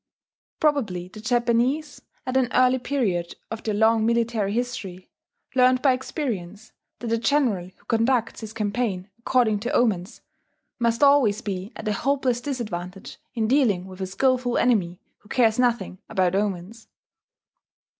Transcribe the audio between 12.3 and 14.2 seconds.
disadvantage in dealing with a